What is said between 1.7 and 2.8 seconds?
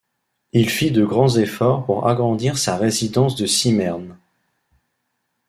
pour agrandir sa